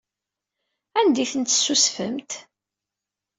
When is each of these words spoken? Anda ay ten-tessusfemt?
Anda 0.99 1.19
ay 1.23 1.27
ten-tessusfemt? 1.31 2.31